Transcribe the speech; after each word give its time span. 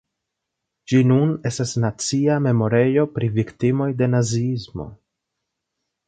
Ĝi 0.91 0.99
nun 1.09 1.33
estas 1.49 1.73
nacia 1.83 2.37
memorejo 2.45 3.03
pri 3.17 3.29
viktimoj 3.35 3.89
de 3.99 4.07
naziismo. 4.15 4.87